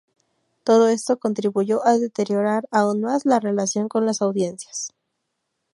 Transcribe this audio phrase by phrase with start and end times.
[0.63, 4.95] Todo esto contribuyó a deteriorar aún más la relación con las audiencias.